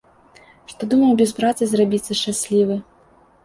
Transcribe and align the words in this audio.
Што 0.71 0.89
думаў 0.93 1.11
без 1.21 1.35
працы 1.41 1.63
зрабіцца 1.77 2.19
шчаслівы. 2.23 2.83